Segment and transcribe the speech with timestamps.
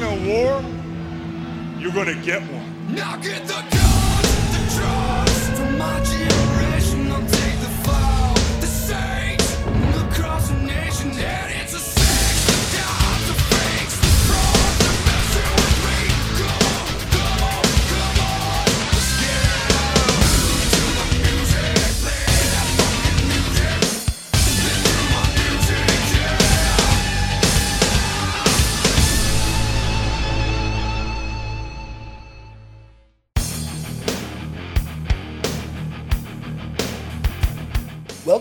[0.00, 0.60] want a war,
[1.78, 2.94] you're gonna get one.
[2.94, 4.03] Knock at the doors,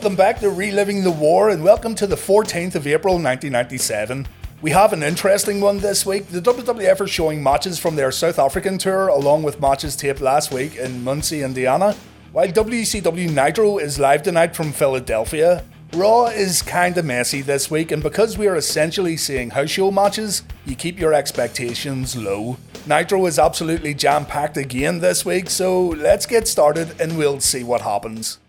[0.03, 4.27] Welcome back to Reliving the War and welcome to the 14th of April 1997.
[4.61, 6.27] We have an interesting one this week.
[6.27, 10.51] The WWF are showing matches from their South African tour along with matches taped last
[10.51, 11.95] week in Muncie, Indiana,
[12.33, 15.63] while WCW Nitro is live tonight from Philadelphia.
[15.93, 20.41] Raw is kinda messy this week, and because we are essentially seeing house show matches,
[20.65, 22.57] you keep your expectations low.
[22.85, 27.63] Nitro is absolutely jam packed again this week, so let's get started and we'll see
[27.63, 28.39] what happens.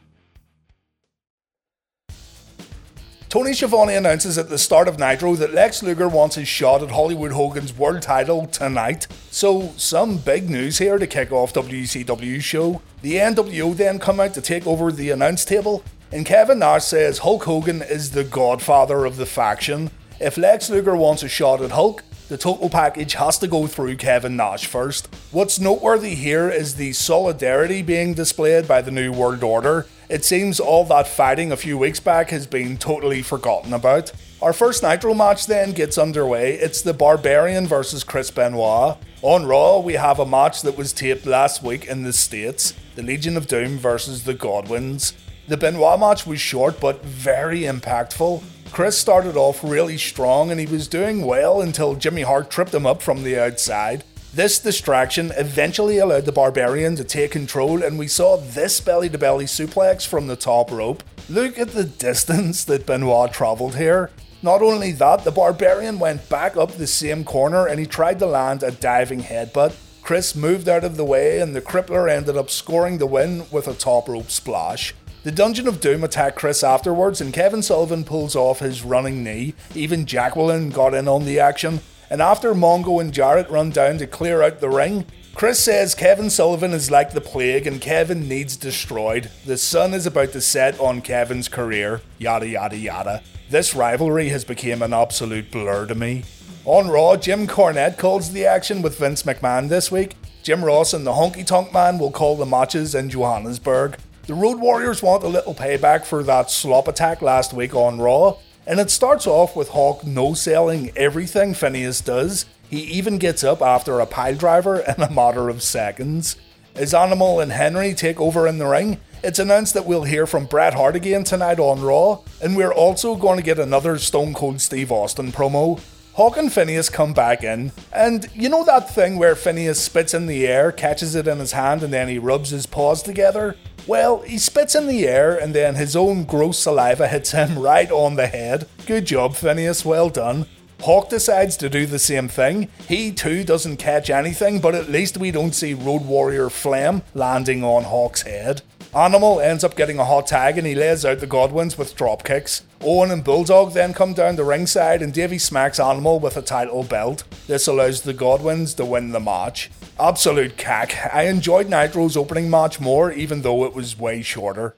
[3.34, 6.92] Tony Schiavone announces at the start of Nitro that Lex Luger wants his shot at
[6.92, 9.08] Hollywood Hogan's world title tonight.
[9.32, 12.80] So, some big news here to kick off WCW's show.
[13.02, 17.18] The NWO then come out to take over the announce table, and Kevin Nash says
[17.18, 19.90] Hulk Hogan is the godfather of the faction.
[20.20, 23.96] If Lex Luger wants a shot at Hulk, the total package has to go through
[23.96, 25.12] Kevin Nash first.
[25.32, 29.86] What's noteworthy here is the solidarity being displayed by the New World Order.
[30.08, 34.12] It seems all that fighting a few weeks back has been totally forgotten about.
[34.42, 36.54] Our first Nitro match then gets underway.
[36.54, 38.98] It's the Barbarian versus Chris Benoit.
[39.22, 43.02] On Raw, we have a match that was taped last week in the States the
[43.02, 45.14] Legion of Doom versus the Godwinns.
[45.48, 48.42] The Benoit match was short but very impactful.
[48.70, 52.86] Chris started off really strong and he was doing well until Jimmy Hart tripped him
[52.86, 54.04] up from the outside.
[54.34, 59.16] This distraction eventually allowed the Barbarian to take control, and we saw this belly to
[59.16, 61.04] belly suplex from the top rope.
[61.28, 64.10] Look at the distance that Benoit travelled here.
[64.42, 68.26] Not only that, the Barbarian went back up the same corner and he tried to
[68.26, 69.76] land a diving headbutt.
[70.02, 73.68] Chris moved out of the way, and the Crippler ended up scoring the win with
[73.68, 74.96] a top rope splash.
[75.22, 79.54] The Dungeon of Doom attacked Chris afterwards, and Kevin Sullivan pulls off his running knee.
[79.76, 81.78] Even Jacqueline got in on the action.
[82.10, 86.30] And after Mongo and Jarrett run down to clear out the ring, Chris says Kevin
[86.30, 89.30] Sullivan is like the plague and Kevin needs destroyed.
[89.44, 92.02] The sun is about to set on Kevin's career.
[92.18, 93.22] Yada yada yada.
[93.50, 96.24] This rivalry has become an absolute blur to me.
[96.64, 100.16] On Raw, Jim Cornette calls the action with Vince McMahon this week.
[100.42, 103.96] Jim Ross and the Honky Tonk Man will call the matches in Johannesburg.
[104.26, 108.38] The Road Warriors want a little payback for that slop attack last week on Raw,
[108.66, 112.46] and it starts off with Hawk no selling everything Phineas does.
[112.68, 116.36] He even gets up after a pile driver in a matter of seconds.
[116.74, 120.46] As Animal and Henry take over in the ring, it's announced that we'll hear from
[120.46, 124.60] Bret Hart again tonight on Raw, and we're also going to get another Stone Cold
[124.60, 125.80] Steve Austin promo.
[126.14, 130.26] Hawk and Phineas come back in, and you know that thing where Phineas spits in
[130.26, 133.56] the air, catches it in his hand, and then he rubs his paws together?
[133.88, 137.90] Well, he spits in the air, and then his own gross saliva hits him right
[137.90, 138.68] on the head.
[138.86, 140.46] Good job, Phineas, well done.
[140.82, 142.68] Hawk decides to do the same thing.
[142.86, 147.64] He too doesn't catch anything, but at least we don't see Road Warrior Flame landing
[147.64, 148.62] on Hawk's head.
[148.94, 152.22] Animal ends up getting a hot tag and he lays out the Godwinns with drop
[152.22, 152.62] kicks.
[152.80, 156.84] Owen and Bulldog then come down the ringside and Davey smacks Animal with a title
[156.84, 157.24] belt.
[157.48, 159.68] This allows the Godwinns to win the match.
[159.98, 161.12] Absolute cack.
[161.12, 164.76] I enjoyed Nitro's opening match more, even though it was way shorter.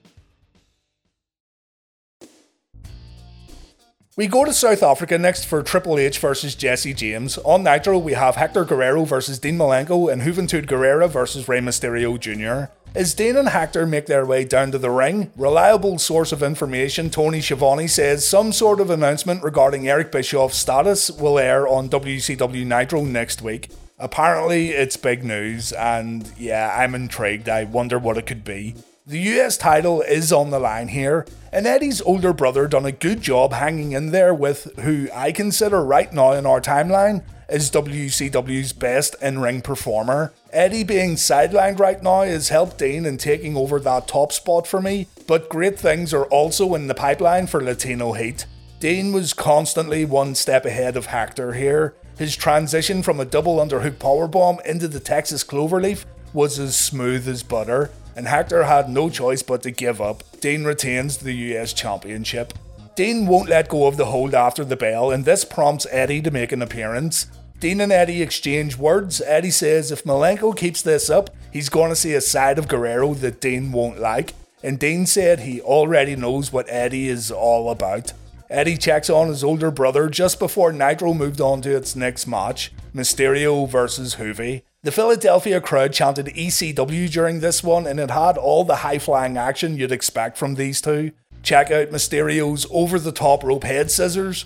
[4.16, 7.36] We go to South Africa next for Triple H versus Jesse James.
[7.44, 12.18] On Nitro, we have Hector Guerrero versus Dean Malenko and Juventud Guerrera versus Rey Mysterio
[12.18, 12.72] Jr.
[12.96, 17.10] As Dean and Hector make their way down to the ring, reliable source of information
[17.10, 22.64] Tony Schiavone says some sort of announcement regarding Eric Bischoff's status will air on WCW
[22.64, 23.68] Nitro next week.
[23.98, 27.50] Apparently, it's big news, and yeah, I'm intrigued.
[27.50, 28.76] I wonder what it could be.
[29.06, 33.20] The US title is on the line here, and Eddie's older brother done a good
[33.20, 38.72] job hanging in there with who I consider right now in our timeline is WCW's
[38.72, 40.32] best in ring performer.
[40.52, 44.80] Eddie being sidelined right now has helped Dean in taking over that top spot for
[44.80, 48.46] me, but great things are also in the pipeline for Latino Heat.
[48.80, 51.94] Dean was constantly one step ahead of Hector here.
[52.18, 57.42] His transition from a double underhook powerbomb into the Texas Cloverleaf was as smooth as
[57.42, 60.22] butter, and Hector had no choice but to give up.
[60.40, 62.52] Dean retains the US Championship.
[62.96, 66.30] Dean won't let go of the hold after the bell, and this prompts Eddie to
[66.30, 67.26] make an appearance.
[67.58, 69.22] Dean and Eddie exchange words.
[69.22, 73.14] Eddie says if Malenko keeps this up, he's going to see a side of Guerrero
[73.14, 74.34] that Dean won't like.
[74.62, 78.12] And Dean said he already knows what Eddie is all about.
[78.50, 82.72] Eddie checks on his older brother just before Nitro moved on to its next match
[82.94, 84.62] Mysterio versus Juvi.
[84.82, 89.36] The Philadelphia crowd chanted ECW during this one, and it had all the high flying
[89.36, 91.10] action you'd expect from these two.
[91.42, 94.44] Check out Mysterio's over the top rope head scissors.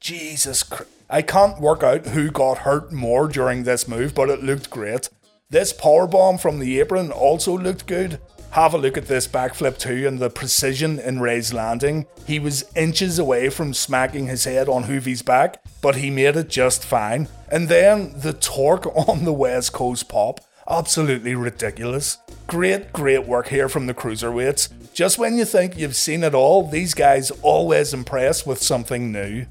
[0.00, 1.01] Jesus Christ.
[1.12, 5.10] I can't work out who got hurt more during this move, but it looked great.
[5.50, 8.18] This powerbomb from the apron also looked good.
[8.52, 12.06] Have a look at this backflip too and the precision in Rey's landing.
[12.26, 16.48] He was inches away from smacking his head on Juvi's back, but he made it
[16.48, 17.28] just fine.
[17.50, 20.40] And then the torque on the West Coast pop.
[20.66, 22.16] Absolutely ridiculous.
[22.46, 24.94] Great, great work here from the cruiserweights.
[24.94, 29.44] Just when you think you've seen it all, these guys always impress with something new.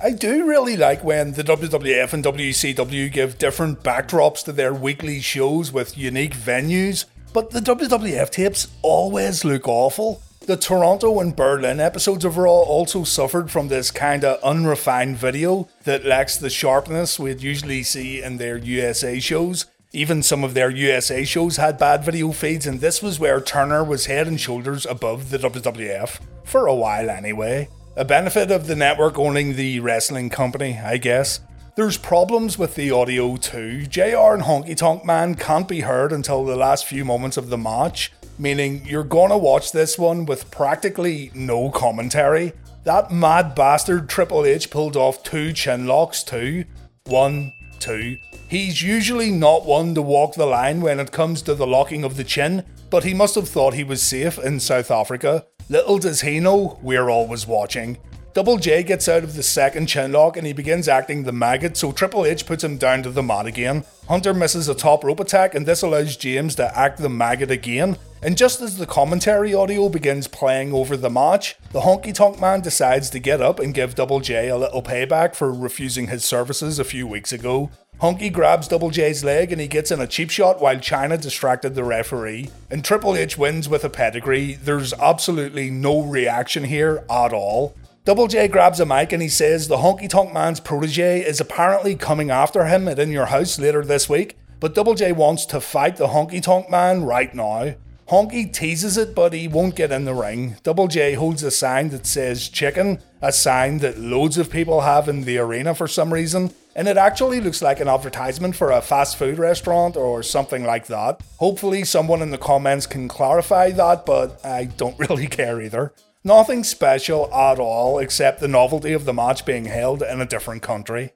[0.00, 5.18] I do really like when the WWF and WCW give different backdrops to their weekly
[5.18, 10.22] shows with unique venues, but the WWF tapes always look awful.
[10.46, 16.06] The Toronto and Berlin episodes of Raw also suffered from this kinda unrefined video that
[16.06, 19.66] lacks the sharpness we'd usually see in their USA shows.
[19.92, 23.82] Even some of their USA shows had bad video feeds, and this was where Turner
[23.82, 26.20] was head and shoulders above the WWF.
[26.44, 27.68] For a while, anyway.
[27.98, 31.40] A benefit of the network owning the wrestling company, I guess.
[31.74, 33.86] There's problems with the audio too.
[33.86, 37.58] JR and Honky Tonk Man can't be heard until the last few moments of the
[37.58, 42.52] match, meaning you're gonna watch this one with practically no commentary.
[42.84, 46.66] That mad bastard Triple H pulled off two chin locks too.
[47.06, 48.16] One, two.
[48.48, 52.16] He's usually not one to walk the line when it comes to the locking of
[52.16, 55.46] the chin, but he must have thought he was safe in South Africa.
[55.70, 57.98] Little does he know, we're always watching.
[58.38, 61.76] Double J gets out of the second chin lock and he begins acting the maggot,
[61.76, 63.82] so Triple H puts him down to the mat again.
[64.06, 67.96] Hunter misses a top rope attack, and this allows James to act the maggot again.
[68.22, 72.60] And just as the commentary audio begins playing over the match, the honky tonk man
[72.60, 76.78] decides to get up and give Double J a little payback for refusing his services
[76.78, 77.72] a few weeks ago.
[78.00, 81.74] Honky grabs Double J's leg and he gets in a cheap shot while Chyna distracted
[81.74, 82.50] the referee.
[82.70, 84.52] And Triple H wins with a pedigree.
[84.52, 87.74] There's absolutely no reaction here at all.
[88.04, 91.94] Double J grabs a mic and he says the honky tonk man's protege is apparently
[91.94, 95.60] coming after him at In Your House later this week, but Double J wants to
[95.60, 97.74] fight the honky tonk man right now.
[98.08, 100.56] Honky teases it, but he won't get in the ring.
[100.62, 105.10] Double J holds a sign that says chicken, a sign that loads of people have
[105.10, 108.80] in the arena for some reason, and it actually looks like an advertisement for a
[108.80, 111.20] fast food restaurant or something like that.
[111.36, 115.92] Hopefully, someone in the comments can clarify that, but I don't really care either.
[116.24, 120.62] Nothing special at all except the novelty of the match being held in a different
[120.62, 121.12] country.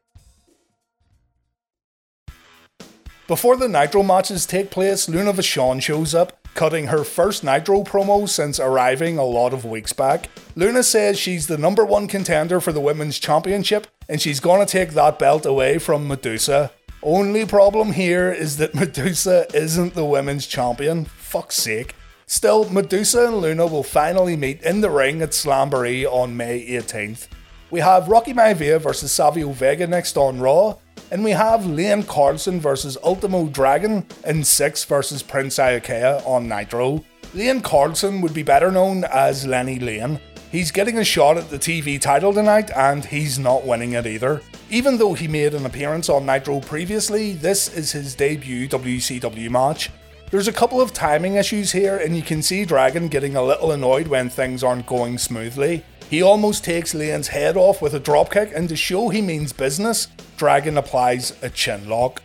[3.26, 8.28] Before the Nitro matches take place, Luna Vachon shows up, cutting her first Nitro promo
[8.28, 10.28] since arriving a lot of weeks back.
[10.54, 14.90] Luna says she's the number one contender for the Women's Championship and she's gonna take
[14.90, 16.70] that belt away from Madusa.
[17.02, 21.06] Only problem here is that Madusa isn't the Women's Champion.
[21.06, 21.94] Fuck's sake.
[22.32, 27.29] Still, Madusa and Luna will finally meet in the ring at Slamboree on May 18th.
[27.70, 30.76] We have Rocky Maivia versus Savio Vega next on Raw,
[31.11, 37.05] and we have Lane Carlson versus Ultimo Dragon and Syxx versus Prince Iaukea on Nitro.
[37.34, 40.19] Lane Carlson would be better known as Lenny Lane.
[40.51, 44.41] He's getting a shot at the TV title tonight, and he's not winning it either.
[44.70, 49.91] Even though he made an appearance on Nitro previously, this is his debut WCW match.
[50.32, 53.70] There's a couple of timing issues here, and you can see Dragon getting a little
[53.70, 55.84] annoyed when things aren't going smoothly.
[56.08, 60.08] He almost takes Lane's head off with a dropkick, and to show he means business,
[60.39, 62.22] Dragon applies a chin lock.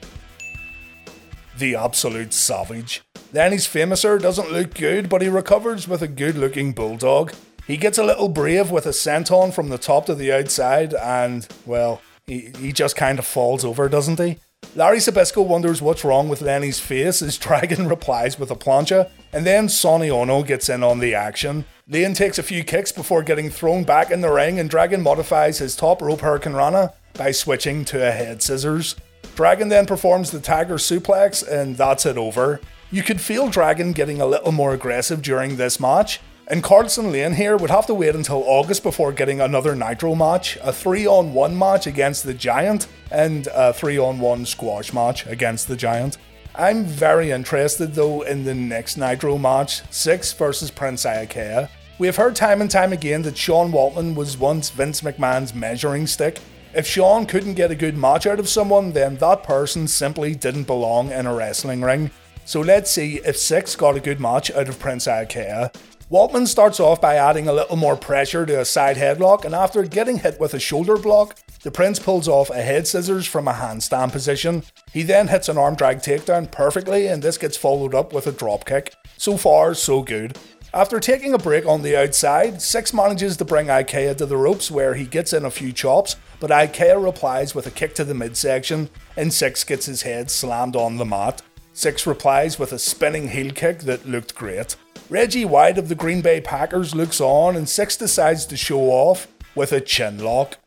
[1.57, 3.03] The absolute savage.
[3.33, 7.33] Then Lenny's famouser doesn't look good, but he recovers with a good looking bulldog.
[7.67, 11.45] He gets a little brave with a senton from the top to the outside, and,
[11.65, 14.37] well, he, he just kind of falls over, doesn't he?
[14.77, 19.43] Larry Zbyszko wonders what's wrong with Lenny's face as Dragon replies with a plancha, and
[19.43, 21.65] then Sonny Onoo gets in on the action.
[21.87, 25.57] Lane takes a few kicks before getting thrown back in the ring, and Dragon modifies
[25.57, 28.95] his top rope Hurricane Rana by switching to a head scissors.
[29.35, 32.61] Dragon then performs the Tiger suplex, and that's it over.
[32.91, 37.33] You could feel Dragon getting a little more aggressive during this match, and Carlson Lane
[37.33, 41.33] here would have to wait until August before getting another Nitro match, a 3 on
[41.33, 46.17] 1 match against the Giant, and a 3 on 1 squash match against the Giant.
[46.55, 51.69] I'm very interested though in the next Nitro match, Syxx versus Prince Iaukea.
[51.99, 56.07] We have heard time and time again that Sean Waltman was once Vince McMahon's measuring
[56.07, 56.39] stick,
[56.73, 60.65] If Sean couldn't get a good match out of someone, then that person simply didn't
[60.65, 62.11] belong in a wrestling ring.
[62.45, 65.73] So let's see if Syxx got a good match out of Prince Iaukea.
[66.09, 69.83] Waltman starts off by adding a little more pressure to a side headlock, and after
[69.83, 73.51] getting hit with a shoulder block, the Prince pulls off a head scissors from a
[73.51, 74.63] handstand position.
[74.93, 78.31] He then hits an arm drag takedown perfectly, and this gets followed up with a
[78.31, 78.93] drop kick.
[79.17, 80.37] So far, so good.
[80.73, 84.71] After taking a break on the outside, Syxx manages to bring Iaukea to the ropes
[84.71, 88.13] where he gets in a few chops, but Iaukea replies with a kick to the
[88.13, 91.41] midsection, and Syxx gets his head slammed on the mat.
[91.73, 94.77] Syxx replies with a spinning heel kick that looked great.
[95.09, 99.25] Reggie White of the Green Bay Packers looks on, and Syxx decides to show off
[99.55, 100.57] with a chin lock.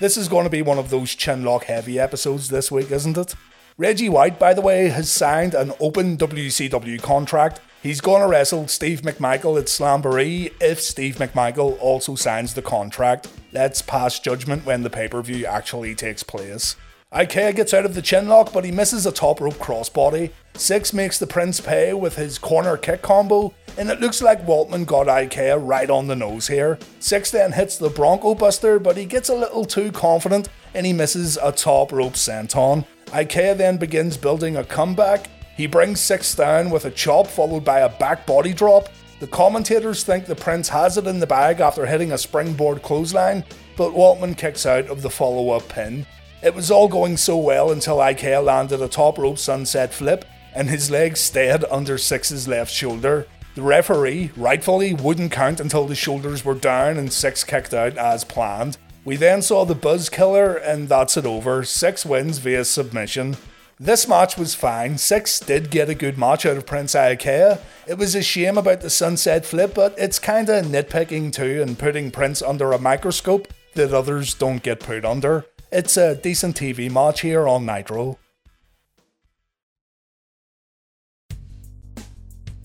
[0.00, 3.18] This is going to be one of those chin lock heavy episodes this week, isn't
[3.18, 3.34] it?
[3.76, 7.60] Reggie White, by the way, has signed an open WCW contract.
[7.82, 13.28] He's going to wrestle Steve McMichael at Slamboree if Steve McMichael also signs the contract.
[13.52, 16.74] Let's pass judgment when the pay per view actually takes place.
[17.14, 20.30] Iaukea gets out of the chin lock, but he misses a top rope crossbody.
[20.54, 24.86] Syxx makes the Prince pay with his corner kick combo, and it looks like Waltman
[24.86, 26.78] got Iaukea right on the nose here.
[27.00, 30.94] Syxx then hits the Bronco Buster, but he gets a little too confident and he
[30.94, 32.86] misses a top rope senton.
[33.08, 35.28] Iaukea then begins building a comeback.
[35.54, 38.88] He brings Syxx down with a chop followed by a back body drop.
[39.20, 43.44] The commentators think the Prince has it in the bag after hitting a springboard clothesline,
[43.76, 46.06] but Waltman kicks out of the follow up pin.
[46.42, 50.68] It was all going so well until Iaukea landed a top rope sunset flip and
[50.68, 53.28] his leg stayed under Syxx's left shoulder.
[53.54, 58.24] The referee, rightfully, wouldn't count until the shoulders were down and Syxx kicked out as
[58.24, 58.76] planned.
[59.04, 61.62] We then saw the Buzz Killer, and that's it over.
[61.62, 63.36] Syxx wins via submission.
[63.78, 64.98] This match was fine.
[64.98, 67.60] Syxx did get a good match out of Prince Iaukea.
[67.86, 72.10] It was a shame about the sunset flip, but it's kinda nitpicking too and putting
[72.10, 75.46] Prince under a microscope that others don't get put under.
[75.74, 78.18] It's a decent TV match here on Nitro.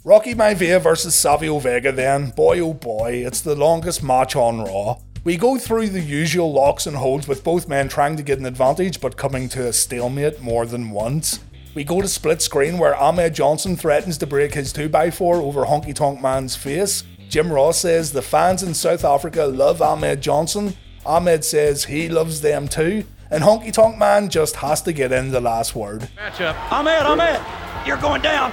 [0.04, 2.32] Rocky Maivia versus Savio Vega then.
[2.32, 4.98] Boy oh boy, it's the longest match on Raw.
[5.24, 8.46] We go through the usual locks and holds with both men trying to get an
[8.46, 11.40] advantage but coming to a stalemate more than once.
[11.76, 15.96] We go to split screen where Ahmed Johnson threatens to break his 2x4 over Honky
[15.96, 17.06] Tonk Man's face.
[17.30, 20.76] Jim Ross says the fans in South Africa love Ahmed Johnson.
[21.08, 23.06] Ahmed says he loves them too.
[23.32, 26.08] And Honky Tonk Man just has to get in the last word.
[26.18, 26.56] matchup.
[26.72, 27.42] Ahmed, Ahmed,
[27.88, 28.52] you're going down.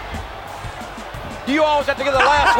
[1.46, 2.58] You always have to get the last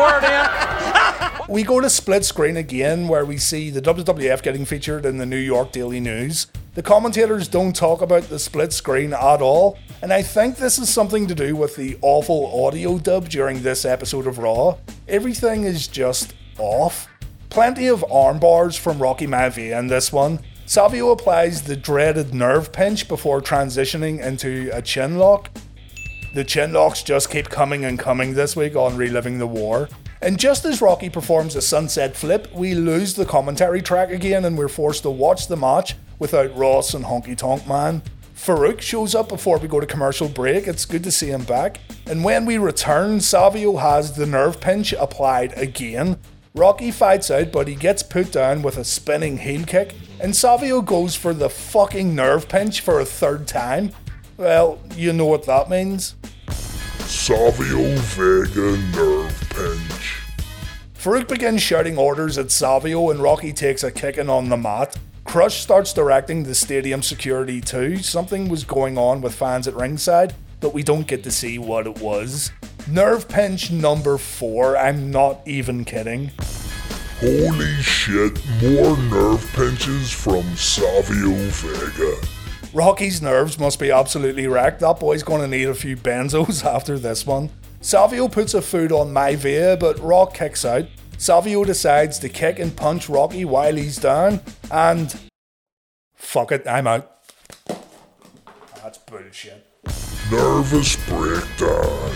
[1.40, 1.54] word in.
[1.54, 5.26] We go to split screen again where we see the WWF getting featured in the
[5.26, 6.46] New York Daily News.
[6.74, 10.92] The commentators don't talk about the split screen at all, and I think this is
[10.92, 14.76] something to do with the awful audio dub during this episode of Raw.
[15.08, 17.06] Everything is just off.
[17.54, 20.40] Plenty of arm bars from Rocky Maivia in this one.
[20.66, 25.56] Savio applies the dreaded nerve pinch before transitioning into a chin lock.
[26.34, 29.88] The chin locks just keep coming and coming this week on Reliving the War.
[30.20, 34.58] And just as Rocky performs a sunset flip, we lose the commentary track again and
[34.58, 38.02] we're forced to watch the match without Ross and Honky Tonk Man.
[38.34, 40.66] Farouk shows up before we go to commercial break.
[40.66, 41.78] It's good to see him back.
[42.06, 46.18] And when we return, Savio has the nerve pinch applied again.
[46.56, 50.82] Rocky fights out, but he gets put down with a spinning heel kick, and Savio
[50.82, 53.90] goes for the fucking nerve pinch for a third time.
[54.36, 56.14] Well, you know what that means.
[57.00, 60.22] Savio Vega nerve pinch.
[60.96, 64.96] Farouk begins shouting orders at Savio and Rocky takes a kicking on the mat.
[65.24, 67.96] Crush starts directing the stadium security too.
[67.96, 71.88] Something was going on with fans at ringside, but we don't get to see what
[71.88, 72.52] it was.
[72.86, 76.32] Nerve pinch number four, I'm not even kidding.
[77.18, 82.26] Holy shit, more nerve pinches from Savio Vega.
[82.74, 84.80] Rocky's nerves must be absolutely wrecked.
[84.80, 87.48] That boy's gonna need a few benzos after this one.
[87.80, 90.84] Savio puts a foot on Maivia, but Rock kicks out.
[91.16, 95.14] Savio decides to kick and punch Rocky while he's down, and
[96.16, 97.10] fuck it, I'm out.
[98.82, 99.66] That's bullshit.
[100.30, 102.12] Nervous breakdown.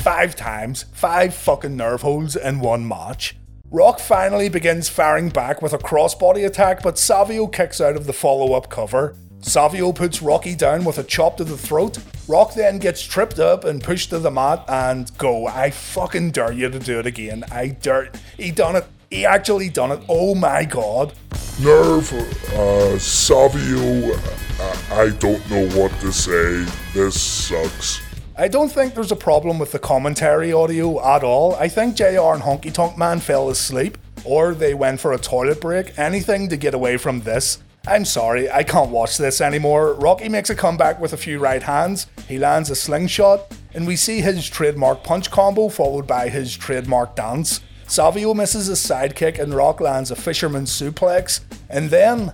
[0.00, 3.36] Five times, five fucking nerve holes in one match.
[3.70, 8.14] Rock finally begins firing back with a crossbody attack, but Savio kicks out of the
[8.14, 9.14] follow up cover.
[9.40, 11.98] Savio puts Rocky down with a chop to the throat.
[12.28, 15.46] Rock then gets tripped up and pushed to the mat and go.
[15.46, 17.44] I fucking dare you to do it again.
[17.50, 18.10] I dare.
[18.38, 18.86] He done it.
[19.10, 20.00] He actually done it.
[20.08, 21.12] Oh my god.
[21.60, 22.10] Nerve,
[22.54, 26.64] uh, Savio, uh, I don't know what to say.
[26.94, 28.00] This sucks.
[28.40, 31.56] I don't think there's a problem with the commentary audio at all.
[31.56, 35.60] I think JR and Honky Tonk Man fell asleep, or they went for a toilet
[35.60, 37.58] break, anything to get away from this.
[37.86, 39.92] I'm sorry, I can't watch this anymore.
[39.92, 43.94] Rocky makes a comeback with a few right hands, he lands a slingshot, and we
[43.94, 47.60] see his trademark punch combo followed by his trademark dance.
[47.88, 52.32] Savio misses a sidekick and Rock lands a fisherman suplex, and then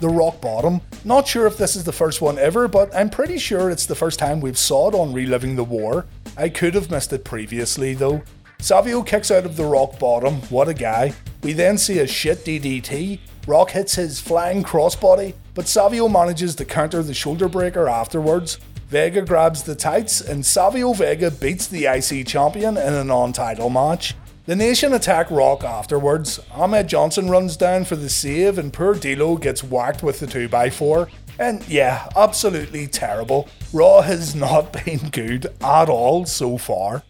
[0.00, 0.80] the rock bottom.
[1.06, 3.94] Not sure if this is the first one ever, but I'm pretty sure it's the
[3.94, 6.06] first time we've saw it on Reliving the War.
[6.34, 8.22] I could have missed it previously though.
[8.58, 11.12] Savio kicks out of the rock bottom, what a guy.
[11.42, 13.18] We then see a shit DDT.
[13.46, 18.58] Rock hits his flying crossbody, but Savio manages to counter the shoulder breaker afterwards.
[18.88, 23.68] Vega grabs the tights, and Savio Vega beats the IC champion in a non title
[23.68, 24.14] match.
[24.46, 26.38] The Nation attack Rock afterwards.
[26.52, 31.08] Ahmed Johnson runs down for the save, and poor D'Lo gets whacked with the 2x4.
[31.38, 33.48] And yeah, absolutely terrible.
[33.72, 37.04] Raw has not been good at all so far.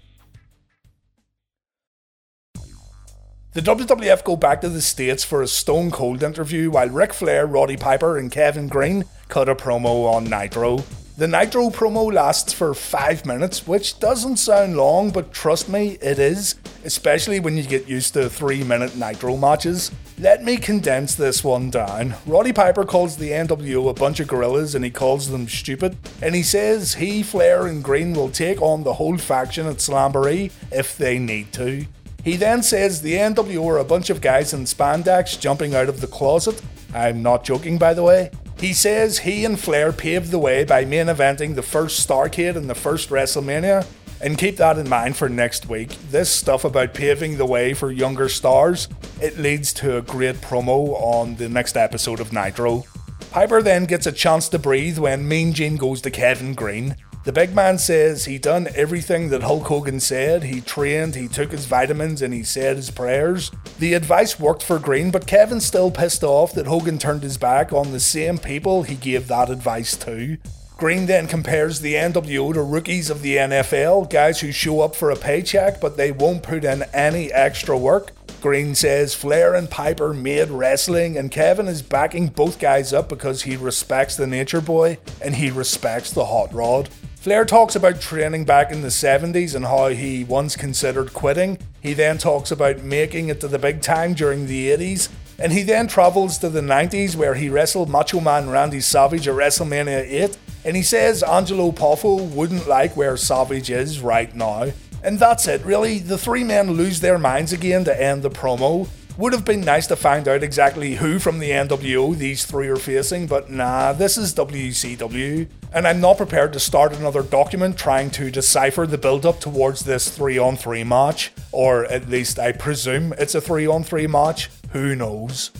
[3.55, 7.47] The WWF go back to the States for a Stone Cold interview while Ric Flair,
[7.49, 10.85] Roddy Piper, and Kevin Greene cut a promo on Nitro.
[11.16, 16.18] The Nitro promo lasts for 5 minutes, which doesn't sound long, but trust me, it
[16.18, 19.92] is, especially when you get used to 3 minute Nitro matches.
[20.18, 22.16] Let me condense this one down.
[22.26, 26.35] Roddy Piper calls the NWO a bunch of gorillas and he calls them stupid, and
[26.35, 30.99] he says he, Flair, and Greene will take on the whole faction at Slamboree if
[30.99, 31.87] they need to.
[32.25, 36.00] He then says the NWO are a bunch of guys in spandex jumping out of
[36.00, 36.61] the closet.
[36.92, 38.33] I'm not joking, by the way.
[38.58, 42.70] He says he and Flair paved the way by main eventing the first Starcade and
[42.70, 43.87] the first WrestleMania.
[44.20, 45.90] And keep that in mind for next week.
[46.11, 48.88] This stuff about paving the way for younger stars,
[49.20, 52.84] it leads to a great promo on the next episode of Nitro.
[53.32, 56.96] Piper then gets a chance to breathe when Mean Gene goes to Kevin Greene.
[57.25, 60.45] The big man says he done everything that Hulk Hogan said.
[60.45, 63.50] He trained, he took his vitamins, and he said his prayers.
[63.78, 67.73] The advice worked for Greene, but Kevin's still pissed off that Hogan turned his back
[67.73, 70.37] on the same people he gave that advice to.
[70.76, 75.10] Greene then compares the NWO to rookies of the NFL, guys who show up for
[75.10, 78.10] a paycheck but they won't put in any extra work.
[78.43, 83.45] Greene says Flair and Piper made wrestling, and Kevin is backing both guys up because
[83.45, 86.91] he respects the Nature Boy and he respects the Hot Rod.
[87.25, 91.56] Flair talks about training back in the 70s and how he once considered quitting.
[91.80, 95.08] He then talks about making it to the big time during the 80s.
[95.39, 99.37] And he then travels to the 90s where he wrestled Macho Man Randy Savage at
[99.37, 100.37] WrestleMania 8.
[100.67, 104.67] And he says Angelo Poffo wouldn't like where Savage is right now.
[105.02, 106.00] And that's it, really.
[106.00, 108.87] The three men lose their minds again to end the promo.
[109.17, 112.75] Would have been nice to find out exactly who from the NWO these three are
[112.75, 115.49] facing, but nah, this is WCW.
[115.73, 119.85] And I'm not prepared to start another document trying to decipher the build up towards
[119.85, 121.31] this 3 on 3 match.
[121.53, 124.50] Or at least I presume it's a 3 on 3 match.
[124.71, 125.53] Who knows?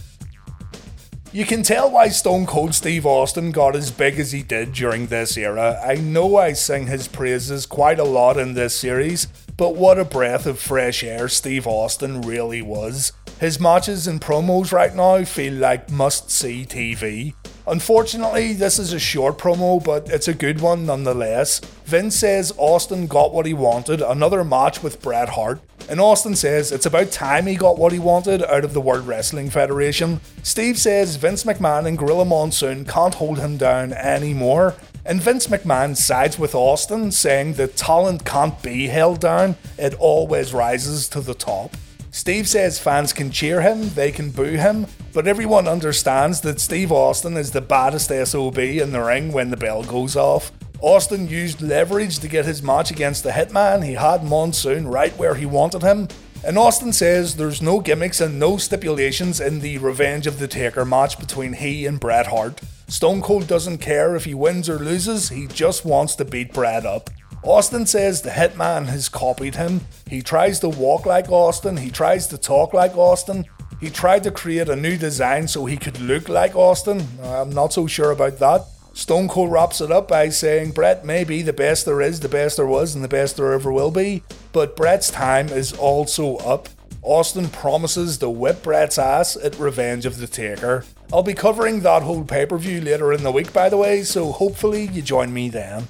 [1.33, 5.07] You can tell why Stone Cold Steve Austin got as big as he did during
[5.07, 5.81] this era.
[5.85, 10.05] I know I sing his praises quite a lot in this series, but what a
[10.05, 13.13] breath of fresh air Steve Austin really was.
[13.45, 17.35] His matches and promos right now feel like must see TV.
[17.67, 21.59] Unfortunately, this is a short promo, but it's a good one nonetheless.
[21.85, 25.61] Vince says Austin got what he wanted, another match with Bret Hart.
[25.91, 29.07] And Austin says it's about time he got what he wanted out of the World
[29.07, 30.23] Wrestling Federation.
[30.43, 34.75] Steve says Vince McMahon and Gorilla Monsoon can't hold him down anymore.
[35.05, 40.55] And Vince McMahon sides with Austin, saying that talent can't be held down, it always
[40.55, 41.77] rises to the top.
[42.15, 46.93] Steve says fans can cheer him, they can boo him, but everyone understands that Steve
[46.93, 50.53] Austin is the baddest SOB in the ring when the bell goes off.
[50.81, 53.85] Austin used leverage to get his match against the Hitman.
[53.85, 56.07] He had Monsoon right where he wanted him.
[56.45, 60.85] And Austin says there's no gimmicks and no stipulations in the Revenge of the Taker
[60.85, 62.61] match between he and Bret Hart.
[62.87, 66.87] Stone Cold doesn't care if he wins or loses, he just wants to beat Bret
[66.87, 67.11] up.
[67.45, 69.83] Austin says the Hitman has copied him.
[70.09, 73.45] He tries to walk like Austin, he tries to talk like Austin.
[73.81, 77.07] He tried to create a new design so he could look like Austin.
[77.23, 78.65] I'm not so sure about that.
[78.95, 82.29] Stone Cold wraps it up by saying Bret may be the best there is, the
[82.29, 86.37] best there was, and the best there ever will be, but Bret's time is also
[86.37, 86.69] up.
[87.03, 90.85] Austin promises to whip Bret's ass at Revenge of the Taker.
[91.13, 94.03] I'll be covering that whole pay per view later in the week, by the way,
[94.05, 95.89] so hopefully you join me then.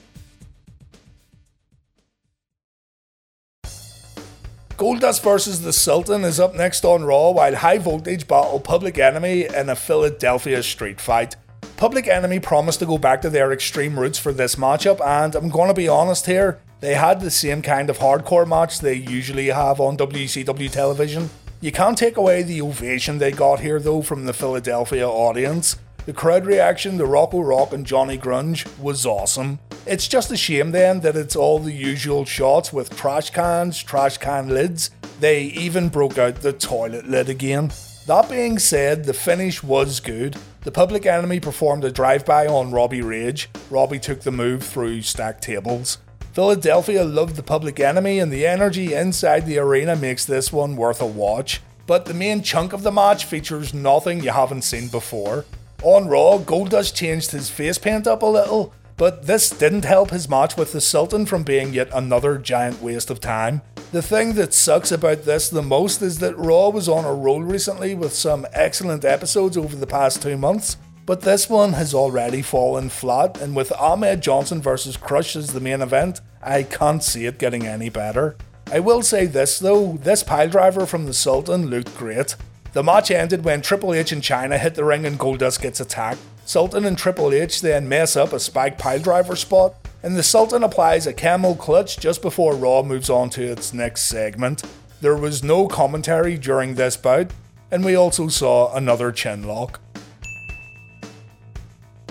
[4.76, 9.46] Goldust versus The Sultan is up next on Raw while High Voltage battle Public Enemy
[9.54, 11.36] in a Philadelphia street fight.
[11.76, 15.48] Public Enemy promised to go back to their extreme roots for this matchup, and I'm
[15.48, 19.78] gonna be honest here, they had the same kind of hardcore match they usually have
[19.78, 21.30] on WCW television.
[21.60, 25.76] You can't take away the ovation they got here though from the Philadelphia audience.
[26.06, 29.58] The crowd reaction to Rocco Rock and Johnny Grunge was awesome.
[29.86, 34.18] It's just a shame then that it's all the usual shots with trash cans, trash
[34.18, 34.90] can lids.
[35.20, 37.72] They even broke out the toilet lid again.
[38.06, 40.36] That being said, the finish was good.
[40.60, 43.48] The Public Enemy performed a drive-by on Robbie Rage.
[43.70, 45.96] Robbie took the move through stacked tables.
[46.34, 51.00] Philadelphia loved the Public Enemy, and the energy inside the arena makes this one worth
[51.00, 51.62] a watch.
[51.86, 55.46] But the main chunk of the match features nothing you haven't seen before.
[55.84, 60.30] On Raw, Goldust changed his face paint up a little, but this didn't help his
[60.30, 63.60] match with the Sultan from being yet another giant waste of time.
[63.92, 67.42] The thing that sucks about this the most is that Raw was on a roll
[67.42, 72.40] recently with some excellent episodes over the past two months, but this one has already
[72.40, 77.26] fallen flat, and with Ahmed Johnson versus Crush as the main event, I can't see
[77.26, 78.36] it getting any better.
[78.72, 82.36] I will say this though, this piledriver from the Sultan looked great.
[82.74, 86.18] The match ended when Triple H and Chyna hit the ring and Goldust gets attacked.
[86.44, 91.06] Sultan and Triple H then mess up a spike piledriver spot, and the Sultan applies
[91.06, 94.64] a camel clutch just before Raw moves on to its next segment.
[95.00, 97.30] There was no commentary during this bout,
[97.70, 99.80] and we also saw another chin lock.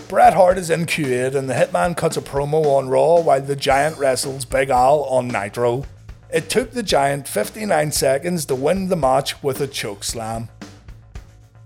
[0.08, 3.58] Bret Hart is in Kuwait and the Hitman cuts a promo on Raw while the
[3.58, 5.84] Giant wrestles Big Al on Nitro.
[6.34, 10.50] It took the Giant 59 seconds to win the match with a choke slam.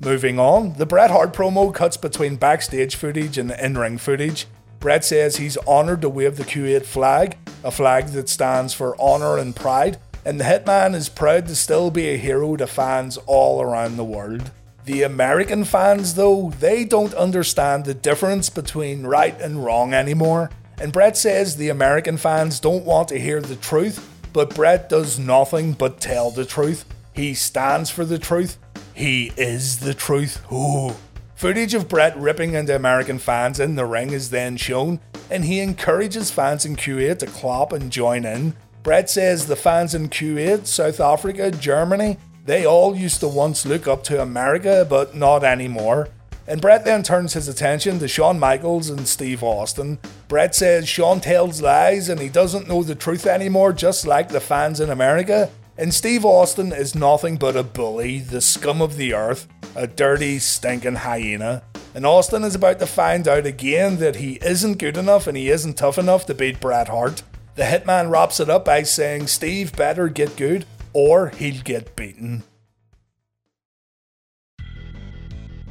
[0.02, 4.46] Moving on, the Bret Hart promo cuts between backstage footage and in ring footage.
[4.82, 9.38] Bret says he's honoured to wave the Kuwait flag, a flag that stands for honour
[9.38, 13.62] and pride, and the Hitman is proud to still be a hero to fans all
[13.62, 14.52] around the world.
[14.84, 20.50] The American fans, though, they don't understand the difference between right and wrong anymore.
[20.78, 25.18] And Bret says the American fans don't want to hear the truth, but Bret does
[25.18, 26.86] nothing but tell the truth.
[27.12, 28.60] He stands for the truth.
[28.94, 30.46] He is the truth.
[30.54, 30.92] Ooh.
[31.34, 35.00] Footage of Bret ripping into American fans in the ring is then shown,
[35.32, 38.56] and he encourages fans in Kuwait to clap and join in.
[38.84, 43.88] Bret says the fans in Kuwait, South Africa, Germany, they all used to once look
[43.88, 46.10] up to America, but not anymore.
[46.48, 50.00] And Bret then turns his attention to Shawn Michaels and Steve Austin.
[50.30, 54.40] Bret says Shawn tells lies and he doesn't know the truth anymore, just like the
[54.40, 55.50] fans in America.
[55.78, 60.40] And Steve Austin is nothing but a bully, the scum of the earth, a dirty,
[60.40, 61.64] stinking hyena.
[61.94, 65.50] And Austin is about to find out again that he isn't good enough and he
[65.50, 67.24] isn't tough enough to beat Bret Hart.
[67.56, 72.44] The hitman wraps it up by saying Steve better get good or he'll get beaten.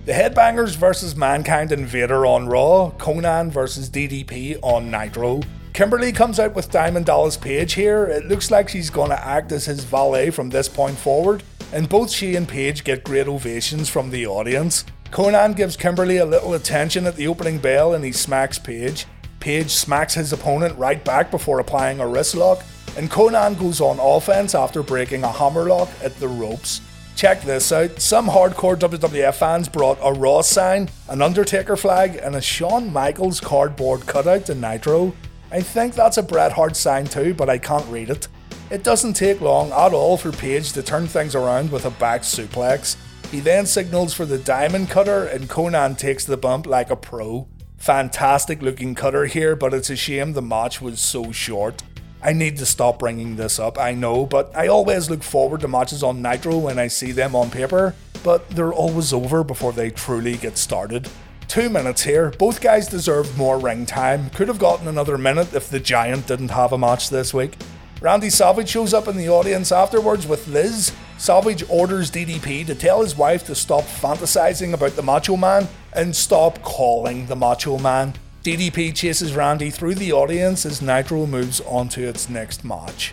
[0.06, 5.40] The Headbangers versus Mankind and Vader on Raw, Konnan versus DDP on Nitro.
[5.72, 8.04] Kimberly comes out with Diamond Dallas Page here.
[8.04, 11.42] It looks like she's going to act as his valet from this point forward,
[11.72, 14.84] and both she and Page get great ovations from the audience.
[15.10, 19.06] Konnan gives Kimberly a little attention at the opening bell and he smacks Page.
[19.40, 22.62] Page smacks his opponent right back before applying a wrist lock,
[22.96, 26.80] and Konnan goes on offense after breaking a hammerlock at the ropes.
[27.16, 27.98] Check this out.
[27.98, 33.40] Some hardcore WWF fans brought a Raw sign, an Undertaker flag, and a Shawn Michaels
[33.40, 35.14] cardboard cutout to Nitro.
[35.50, 38.28] I think that's a Bret Hart sign too, but I can't read it.
[38.70, 42.20] It doesn't take long at all for Page to turn things around with a back
[42.20, 42.96] suplex.
[43.30, 47.48] He then signals for the diamond cutter, and Konnan takes the bump like a pro.
[47.78, 51.82] Fantastic looking cutter here, but it's a shame the match was so short.
[52.22, 55.68] I need to stop bringing this up, I know, but I always look forward to
[55.68, 59.90] matches on Nitro when I see them on paper, but they're always over before they
[59.90, 61.08] truly get started.
[61.46, 65.68] Two minutes here, both guys deserved more ring time, could have gotten another minute if
[65.68, 67.56] the Giant didn't have a match this week.
[68.00, 70.92] Randy Savage shows up in the audience afterwards with Liz.
[71.18, 76.14] Savage orders DDP to tell his wife to stop fantasizing about the Macho Man and
[76.14, 78.14] stop calling the Macho Man.
[78.46, 83.12] DDP chases Randy through the audience as Nitro moves on to its next match.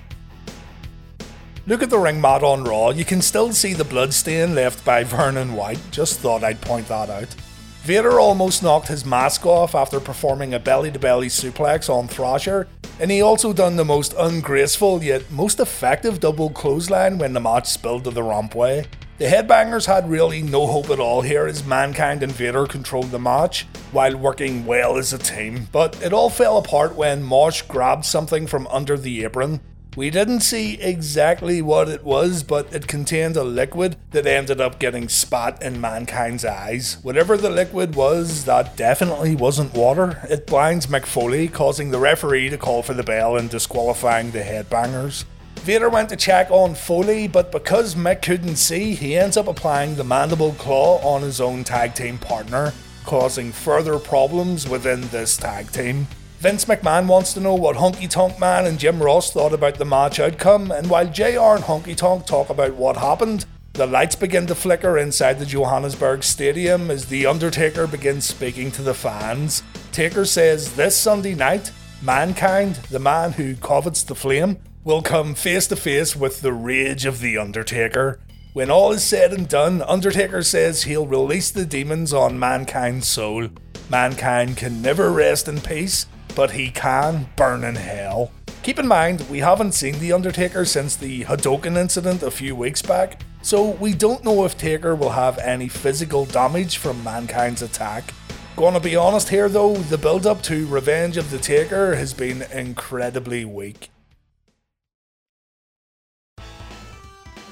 [1.65, 4.85] Look at the ring mat on Raw, you can still see the blood stain left
[4.85, 7.35] by Vernon White, just thought I'd point that out.
[7.81, 12.67] Vader almost knocked his mask off after performing a belly to belly suplex on Thrasher,
[12.99, 17.65] and he also done the most ungraceful yet most effective double clothesline when the match
[17.65, 18.85] spilled to the rampway.
[19.23, 23.19] The Headbangers had really no hope at all here as Mankind and Vader controlled the
[23.19, 28.03] match while working well as a team, but it all fell apart when Mosh grabbed
[28.03, 29.61] something from under the apron.
[29.95, 34.77] We didn't see exactly what it was, but it contained a liquid that ended up
[34.77, 36.97] getting spat in Mankind's eyes.
[37.01, 40.19] Whatever the liquid was, that definitely wasn't water.
[40.29, 44.41] It blinds Mick Foley, causing the referee to call for the bell and disqualifying the
[44.41, 45.23] Headbangers.
[45.63, 49.95] Vader went to check on Foley, but because Mick couldn't see, he ends up applying
[49.95, 52.73] the mandible claw on his own tag team partner.
[53.05, 56.07] causing further problems within this tag team.
[56.39, 59.85] Vince McMahon wants to know what Honky Tonk Man and Jim Ross thought about the
[59.85, 64.47] match outcome, and while JR and Honky Tonk talk about what happened, the lights begin
[64.47, 69.63] to flicker inside the Johannesburg Stadium as The Undertaker begins speaking to the fans.
[69.91, 71.71] Taker says this Sunday night,
[72.01, 77.05] Mankind, the man who covets the flame, will come face to face with the rage
[77.05, 78.19] of The Undertaker.
[78.51, 83.47] When all is said and done, Undertaker says he'll release the demons on Mankind's soul.
[83.89, 88.31] Mankind can never rest in peace, but he can burn in hell.
[88.61, 92.81] Keep in mind, we haven't seen The Undertaker since the Hadoken incident a few weeks
[92.81, 98.13] back, so we don't know if Taker will have any physical damage from Mankind's attack.
[98.55, 102.43] Gonna be honest here though, the build up to Revenge of the Taker has been
[102.53, 103.89] incredibly weak.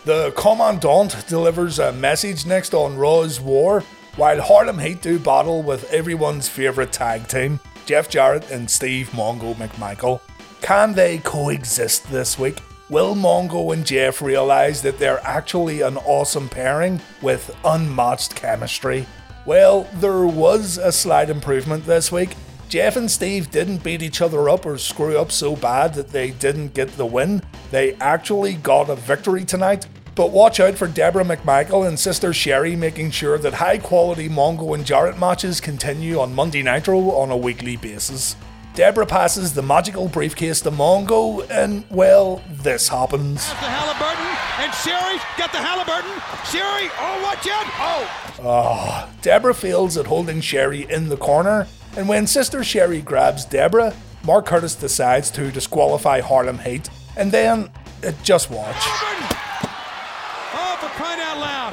[0.04, 3.84] The Commandant delivers a message next on Raw's War,
[4.16, 9.54] while Harlem Heat do battle with everyone's favourite tag team, Jeff Jarrett and Steve Mongo
[9.54, 10.20] McMichael.
[10.64, 12.62] Can they coexist this week?
[12.90, 19.06] Will Mongo and Jeff realise that they're actually an awesome pairing with unmatched chemistry?
[19.46, 22.36] Well, there was a slight improvement this week.
[22.70, 26.32] Jeff and Steve didn't beat each other up or screw up so bad that they
[26.32, 27.44] didn't get the win.
[27.72, 29.88] They actually got a victory tonight.
[30.14, 34.76] But watch out for Deborah McMichael and sister Sherry making sure that high quality Mongo
[34.76, 38.36] and Jarrett matches continue on Monday Nitro on a weekly basis.
[38.74, 43.48] Deborah passes the magical briefcase to Mongo, and well, this happens.
[43.48, 44.28] the Halliburton,
[44.60, 46.12] and Sherry got the Halliburton.
[46.46, 47.66] Sherry, oh, watch out!
[47.80, 53.44] Oh, ah, Deborah fails at holding Sherry in the corner, and when Sister Sherry grabs
[53.44, 57.70] Deborah, Mark Curtis decides to disqualify Harlem Heat, and then
[58.04, 58.76] uh, just watch.
[58.76, 59.38] Halliburton!
[60.54, 61.72] Oh, for crying out loud!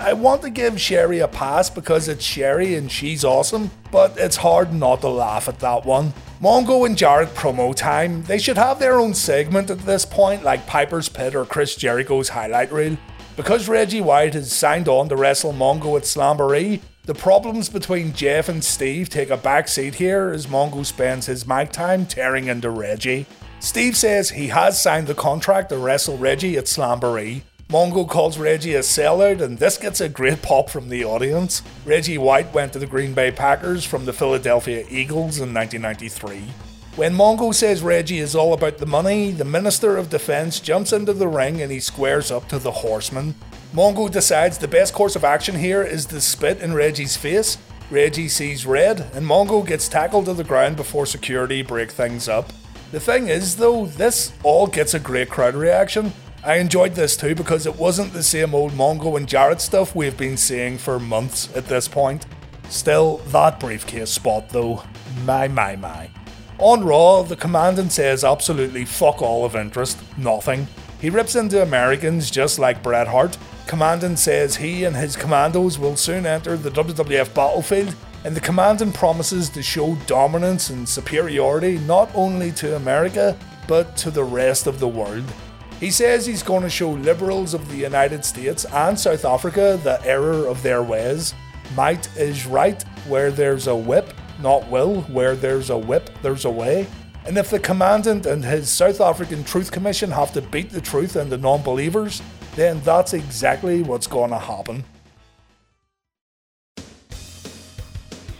[0.00, 4.36] I want to give Sherry a pass because it's Sherry and she's awesome, but it's
[4.36, 6.12] hard not to laugh at that one.
[6.40, 8.22] Mongo and Jarrett promo time.
[8.24, 12.28] They should have their own segment at this point, like Piper's Pit or Chris Jericho's
[12.28, 12.98] highlight reel.
[13.36, 18.48] Because Reggie White has signed on to wrestle Mongo at Slamboree, the problems between Jeff
[18.48, 23.26] and Steve take a backseat here as Mongo spends his mic time tearing into Reggie.
[23.64, 27.40] Steve says he has signed the contract to wrestle Reggie at Slamboree.
[27.70, 31.62] Mongo calls Reggie a sellout, and this gets a great pop from the audience.
[31.86, 36.42] Reggie White went to the Green Bay Packers from the Philadelphia Eagles in 1993.
[36.96, 41.14] When Mongo says Reggie is all about the money, the Minister of Defense jumps into
[41.14, 43.34] the ring and he squares up to the Horseman.
[43.72, 47.56] Mongo decides the best course of action here is to spit in Reggie's face.
[47.90, 52.52] Reggie sees red, and Mongo gets tackled to the ground before security break things up.
[52.94, 56.12] The thing is, though, this all gets a great crowd reaction.
[56.44, 60.16] I enjoyed this too because it wasn't the same old Mongo and Jarrett stuff we've
[60.16, 62.24] been seeing for months at this point.
[62.68, 64.84] Still, that briefcase spot though,
[65.24, 66.08] my my my.
[66.58, 70.68] On Raw, the Commandant says absolutely fuck all of interest, nothing.
[71.00, 73.36] He rips into Americans just like Bret Hart.
[73.66, 78.94] Commandant says he and his commandos will soon enter the WWF battlefield, and the Commandant
[78.94, 83.36] promises to show dominance and superiority not only to America,
[83.68, 85.24] but to the rest of the world.
[85.78, 90.02] He says he's going to show liberals of the United States and South Africa the
[90.06, 91.34] error of their ways.
[91.76, 96.50] Might is right where there's a whip, not will where there's a whip, there's a
[96.50, 96.86] way.
[97.26, 101.16] And if the Commandant and his South African Truth Commission have to beat the truth
[101.16, 102.22] and the non believers,
[102.54, 104.84] then that's exactly what's going to happen.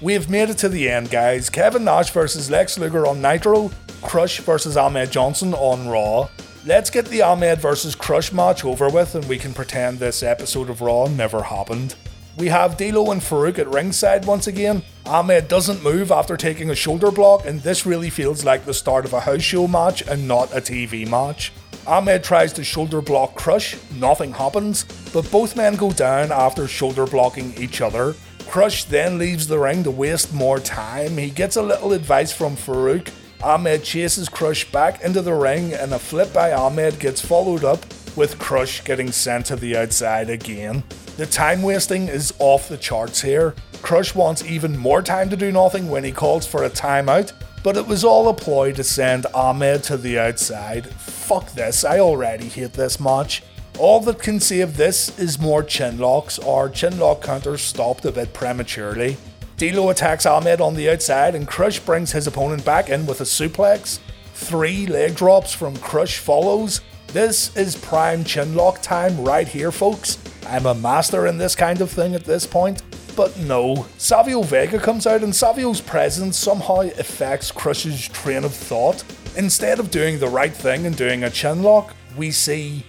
[0.04, 1.48] We have made it to the end, guys.
[1.48, 3.70] Kevin Nash versus Lex Luger on Nitro,
[4.02, 6.28] Crush versus Ahmed Johnson on Raw.
[6.66, 10.68] Let's get the Ahmed versus Crush match over with and we can pretend this episode
[10.68, 11.94] of Raw never happened.
[12.36, 14.82] We have D'Lo and Farouk at ringside once again.
[15.06, 19.06] Ahmed doesn't move after taking a shoulder block, and this really feels like the start
[19.06, 21.50] of a house show match and not a TV match.
[21.86, 27.06] Ahmed tries to shoulder block Crush, nothing happens, but both men go down after shoulder
[27.06, 28.14] blocking each other.
[28.48, 31.16] Crush then leaves the ring to waste more time.
[31.16, 33.08] He gets a little advice from Farouk.
[33.42, 37.84] Ahmed chases Crush back into the ring, and a flip by Ahmed gets followed up
[38.16, 40.84] with Crush getting sent to the outside again.
[41.16, 43.54] The time wasting is off the charts here.
[43.82, 47.76] Crush wants even more time to do nothing when he calls for a timeout, but
[47.76, 50.86] it was all a ploy to send Ahmed to the outside.
[50.86, 53.42] Fuck this, I already hate this match.
[53.78, 58.12] All that can save this is more chin locks or chin lock counters stopped a
[58.12, 59.16] bit prematurely.
[59.56, 63.24] D'Lo attacks Ahmed on the outside and Crush brings his opponent back in with a
[63.24, 63.98] suplex.
[64.34, 66.82] Three leg drops from Crush follows.
[67.08, 70.18] This is prime chin lock time right here, folks.
[70.46, 72.82] I'm a master in this kind of thing at this point.
[73.16, 79.04] But no, Savio Vega comes out, and Savio's presence somehow affects Crush's train of thought.
[79.36, 82.84] Instead of doing the right thing and doing a chin lock, we see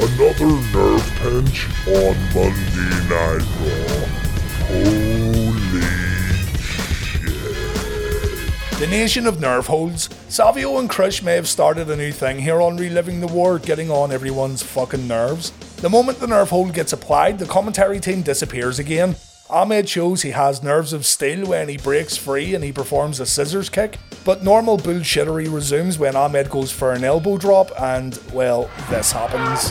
[0.00, 4.06] Another nerve pinch on Monday Night Raw.
[4.66, 5.82] Holy
[6.56, 7.20] shit.
[8.78, 10.08] The Nation of Nerve Holds.
[10.30, 13.90] Savio and Crush may have started a new thing here on Reliving the War, getting
[13.90, 15.50] on everyone's fucking nerves.
[15.76, 19.16] The moment the nerve hold gets applied, the commentary team disappears again.
[19.52, 23.26] Ahmed shows he has nerves of steel when he breaks free and he performs a
[23.26, 28.70] scissors kick, but normal bullshittery resumes when Ahmed goes for an elbow drop, and, well,
[28.88, 29.70] this happens.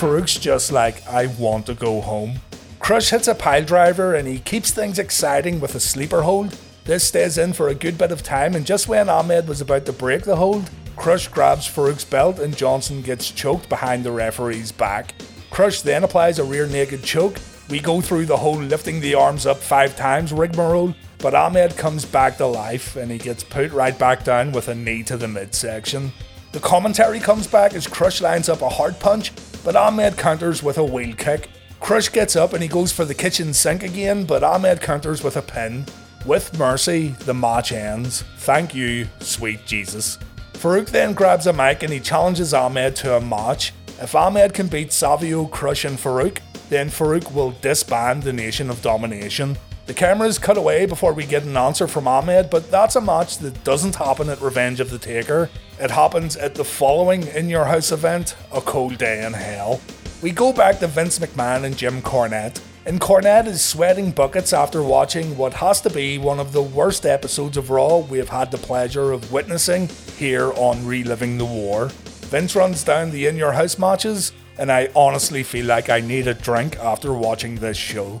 [0.00, 2.40] Faarooq's just like, I want to go home.
[2.78, 6.58] Crush hits a pile driver and he keeps things exciting with a sleeper hold.
[6.86, 9.84] This stays in for a good bit of time, and just when Ahmed was about
[9.84, 14.72] to break the hold, Crush grabs Faarooq's belt and Johnson gets choked behind the referee's
[14.72, 15.14] back.
[15.50, 17.36] Crush then applies a rear naked choke.
[17.68, 22.04] We go through the whole lifting the arms up five times rigmarole, but Ahmed comes
[22.04, 25.28] back to life and he gets put right back down with a knee to the
[25.28, 26.12] midsection.
[26.52, 29.32] The commentary comes back as Crush lines up a hard punch,
[29.64, 31.48] but Ahmed counters with a wheel kick.
[31.80, 35.36] Crush gets up and he goes for the kitchen sink again, but Ahmed counters with
[35.36, 35.86] a pin.
[36.26, 38.22] With mercy, the match ends.
[38.38, 40.18] Thank you, sweet Jesus.
[40.52, 43.72] Faarooq then grabs a mic and he challenges Ahmed to a match.
[44.00, 46.38] If Ahmed can beat Savio, Crush, and Faarooq,
[46.72, 49.58] then Faarooq will disband the Nation of Domination.
[49.84, 53.38] The cameras cut away before we get an answer from Ahmed, but that's a match
[53.38, 55.50] that doesn't happen at Revenge of the Taker.
[55.78, 59.82] It happens at the following In Your House event, A Cold Day in Hell.
[60.22, 64.82] We go back to Vince McMahon and Jim Cornette, and Cornette is sweating buckets after
[64.82, 68.50] watching what has to be one of the worst episodes of Raw we have had
[68.50, 71.90] the pleasure of witnessing here on Reliving the War.
[72.32, 76.26] Vince runs down the In Your House matches, and I honestly feel like I need
[76.26, 78.20] a drink after watching this show.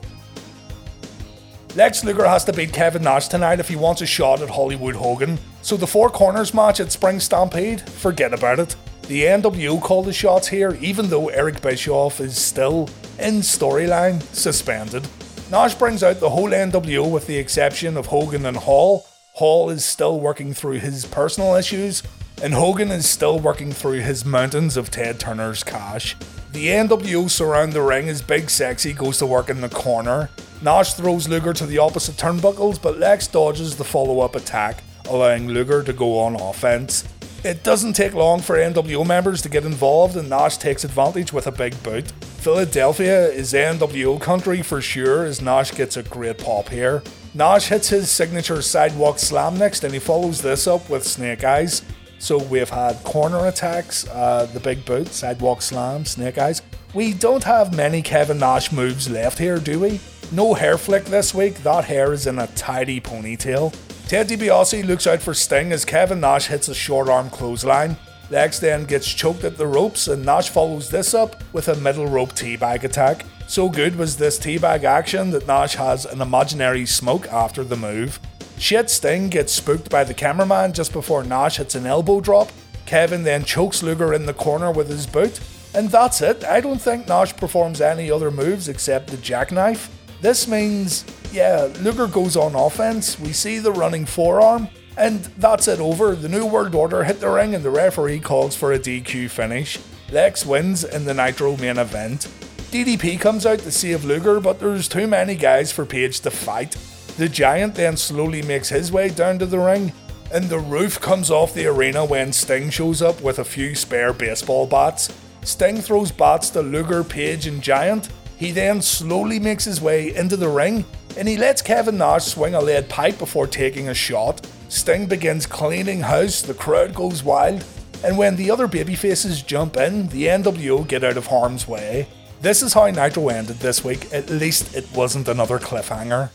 [1.74, 4.94] Lex Luger has to beat Kevin Nash tonight if he wants a shot at Hollywood
[4.94, 5.38] Hogan.
[5.62, 8.76] So the Four Corners match at Spring Stampede, forget about it.
[9.08, 15.08] The NWO call the shots here, even though Eric Bischoff is still, in storyline, suspended.
[15.50, 19.06] Nash brings out the whole NWO with the exception of Hogan and Hall.
[19.34, 22.02] Hall is still working through his personal issues,
[22.42, 26.16] and Hogan is still working through his mountains of Ted Turner's cash.
[26.50, 30.28] The NWO surround the ring as Big Sexy goes to work in the corner.
[30.60, 35.48] Nash throws Luger to the opposite turnbuckles, but Lex dodges the follow up attack, allowing
[35.48, 37.04] Luger to go on offense.
[37.44, 41.46] It doesn't take long for NWO members to get involved, and Nash takes advantage with
[41.46, 42.10] a big boot.
[42.38, 47.02] Philadelphia is NWO country for sure, as Nash gets a great pop here.
[47.34, 51.82] Nash hits his signature sidewalk slam next, and he follows this up with Snake Eyes.
[52.22, 56.62] So we've had corner attacks, uh, the big boot, sidewalk slam, snake eyes.
[56.94, 59.98] We don't have many Kevin Nash moves left here, do we?
[60.30, 63.74] No hair flick this week, that hair is in a tidy ponytail.
[64.06, 67.96] Ted DiBiase looks out for Sting as Kevin Nash hits a short arm clothesline.
[68.30, 72.06] Lex then gets choked at the ropes and Nash follows this up with a middle
[72.06, 73.26] rope teabag attack.
[73.48, 78.20] So good was this teabag action that Nash has an imaginary smoke after the move.
[78.62, 82.52] Shit Sting gets spooked by the cameraman just before Nash hits an elbow drop.
[82.86, 85.40] Kevin then chokes Luger in the corner with his boot.
[85.74, 86.44] And that's it.
[86.44, 89.90] I don't think Nash performs any other moves except the jackknife.
[90.20, 93.18] This means, yeah, Luger goes on offense.
[93.18, 94.68] We see the running forearm.
[94.96, 96.14] And that's it over.
[96.14, 99.80] The New World Order hit the ring and the referee calls for a DQ finish.
[100.12, 102.28] Lex wins in the Nitro main event.
[102.70, 106.76] DDP comes out to save Luger, but there's too many guys for Page to fight.
[107.16, 109.92] The Giant then slowly makes his way down to the ring,
[110.32, 114.14] and the roof comes off the arena when Sting shows up with a few spare
[114.14, 115.14] baseball bats.
[115.42, 118.08] Sting throws bats to Luger, Page, and Giant.
[118.38, 120.86] He then slowly makes his way into the ring,
[121.18, 124.46] and he lets Kevin Nash swing a lead pipe before taking a shot.
[124.70, 127.62] Sting begins cleaning house, the crowd goes wild,
[128.02, 132.08] and when the other babyfaces jump in, the NWO get out of harm's way.
[132.40, 136.30] This is how Nitro ended this week, at least it wasn't another cliffhanger.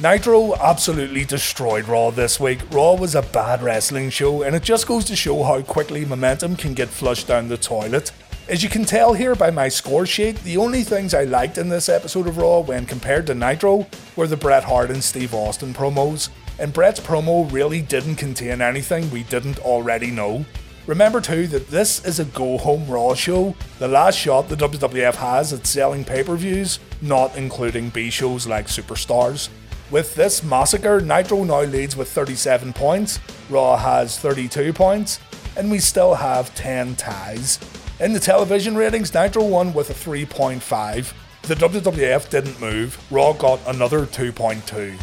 [0.00, 2.60] Nitro absolutely destroyed Raw this week.
[2.70, 6.54] Raw was a bad wrestling show, and it just goes to show how quickly momentum
[6.54, 8.12] can get flushed down the toilet.
[8.48, 11.68] As you can tell here by my score sheet, the only things I liked in
[11.68, 15.74] this episode of Raw when compared to Nitro were the Bret Hart and Steve Austin
[15.74, 16.28] promos,
[16.60, 20.46] and Bret's promo really didn't contain anything we didn't already know.
[20.86, 25.16] Remember too that this is a go home Raw show, the last shot the WWF
[25.16, 29.48] has at selling pay per views, not including B shows like Superstars.
[29.90, 35.18] With this massacre, Nitro now leads with 37 points, Raw has 32 points,
[35.56, 37.58] and we still have 10 ties.
[37.98, 41.14] In the television ratings, Nitro won with a 3.5.
[41.42, 43.02] The WWF didn't move.
[43.10, 44.98] Raw got another 2.2.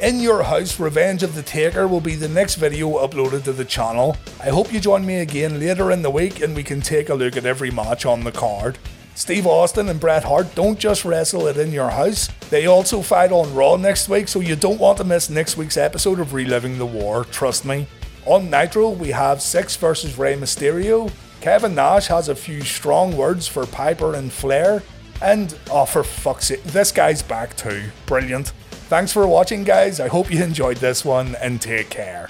[0.00, 3.64] In Your House, Revenge of the Taker will be the next video uploaded to the
[3.64, 4.16] channel.
[4.42, 7.14] I hope you join me again later in the week and we can take a
[7.14, 8.78] look at every match on the card.
[9.14, 13.30] Steve Austin and Bret Hart don't just wrestle it in your house, they also fight
[13.30, 16.78] on Raw next week, so you don't want to miss next week's episode of Reliving
[16.78, 17.86] the War, trust me.
[18.24, 21.12] On Nitro, we have Syxx versus Rey Mysterio.
[21.40, 24.82] Kevin Nash has a few strong words for Piper and Flair.
[25.20, 27.90] And, oh, for fuck's sake, this guy's back too.
[28.06, 28.48] Brilliant.
[28.88, 30.00] Thanks for watching, guys.
[30.00, 32.28] I hope you enjoyed this one and take care.